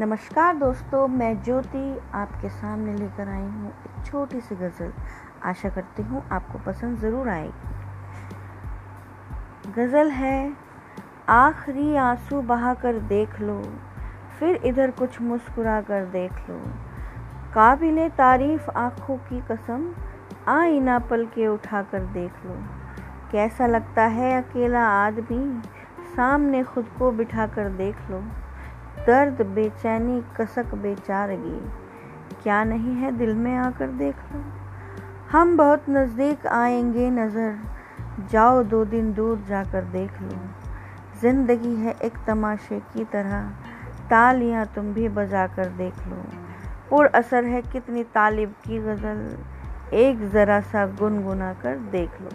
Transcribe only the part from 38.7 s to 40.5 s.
दिन दूर जाकर देख लो।